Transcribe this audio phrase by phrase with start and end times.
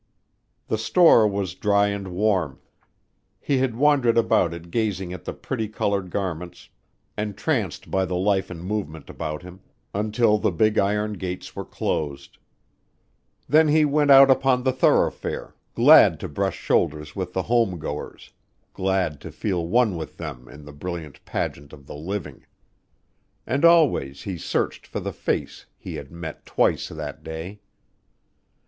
[0.67, 2.59] The store was dry and warm.
[3.39, 6.69] He had wandered about it gazing at the pretty colored garments,
[7.19, 9.61] entranced by the life and movement about him,
[9.93, 12.39] until the big iron gates were closed.
[13.47, 18.33] Then he went out upon the thoroughfare, glad to brush shoulders with the home goers,
[18.73, 22.47] glad to feel one with them in the brilliant pageant of the living.
[23.45, 27.59] And always he searched for the face he had met twice that day.